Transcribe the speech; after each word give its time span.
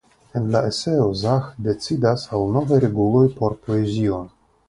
En 0.39 0.45
la 0.53 0.61
eseo 0.69 1.03
Zaĥ 1.23 1.43
decidas 1.67 2.25
al 2.37 2.47
novaj 2.57 2.81
reguloj 2.87 3.23
por 3.37 3.57
poezio. 3.67 4.19